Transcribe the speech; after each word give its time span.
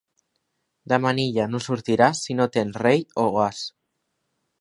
De 0.93 0.97
manilla 1.03 1.45
no 1.51 1.59
sortiràs 1.65 2.21
si 2.29 2.37
no 2.39 2.47
tens 2.57 2.79
rei 2.85 3.05
o 3.25 3.27
as. 3.49 3.61